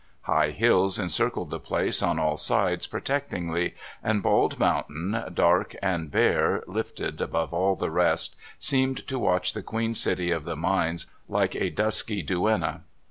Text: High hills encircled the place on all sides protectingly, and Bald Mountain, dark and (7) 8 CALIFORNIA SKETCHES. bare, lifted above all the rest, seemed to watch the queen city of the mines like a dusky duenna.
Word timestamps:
High 0.23 0.49
hills 0.49 0.97
encircled 0.97 1.51
the 1.51 1.59
place 1.59 2.01
on 2.01 2.17
all 2.17 2.35
sides 2.35 2.87
protectingly, 2.87 3.75
and 4.01 4.23
Bald 4.23 4.57
Mountain, 4.57 5.11
dark 5.35 5.75
and 5.79 6.07
(7) 6.07 6.07
8 6.07 6.11
CALIFORNIA 6.11 6.11
SKETCHES. 6.11 6.11
bare, 6.11 6.63
lifted 6.73 7.21
above 7.21 7.53
all 7.53 7.75
the 7.75 7.91
rest, 7.91 8.35
seemed 8.57 9.05
to 9.07 9.19
watch 9.19 9.53
the 9.53 9.61
queen 9.61 9.93
city 9.93 10.31
of 10.31 10.43
the 10.43 10.55
mines 10.55 11.05
like 11.29 11.53
a 11.55 11.69
dusky 11.69 12.23
duenna. 12.23 12.81